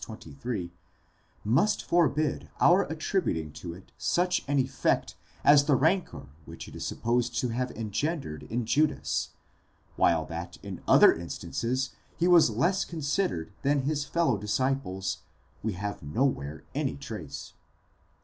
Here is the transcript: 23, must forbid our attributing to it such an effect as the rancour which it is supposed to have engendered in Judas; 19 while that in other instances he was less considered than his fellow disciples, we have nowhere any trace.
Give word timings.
23, 0.03 0.71
must 1.43 1.83
forbid 1.85 2.49
our 2.59 2.85
attributing 2.85 3.51
to 3.51 3.71
it 3.71 3.91
such 3.99 4.43
an 4.47 4.57
effect 4.57 5.15
as 5.43 5.65
the 5.65 5.75
rancour 5.75 6.25
which 6.45 6.67
it 6.67 6.75
is 6.75 6.83
supposed 6.83 7.37
to 7.39 7.49
have 7.49 7.69
engendered 7.73 8.41
in 8.49 8.65
Judas; 8.65 9.29
19 9.97 9.97
while 9.97 10.25
that 10.25 10.57
in 10.63 10.81
other 10.87 11.13
instances 11.13 11.91
he 12.17 12.27
was 12.27 12.49
less 12.49 12.83
considered 12.83 13.51
than 13.61 13.83
his 13.83 14.03
fellow 14.03 14.39
disciples, 14.39 15.19
we 15.61 15.73
have 15.73 16.01
nowhere 16.01 16.63
any 16.73 16.97
trace. 16.97 17.53